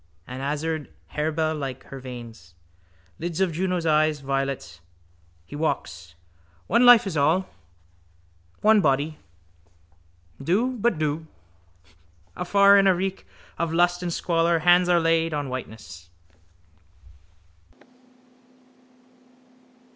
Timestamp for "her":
1.83-1.99